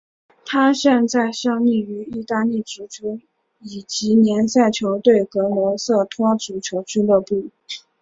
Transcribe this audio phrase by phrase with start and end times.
[0.47, 3.19] 他现在效力于意大利足球
[3.59, 7.51] 乙级联赛球队格罗瑟托足球俱乐部。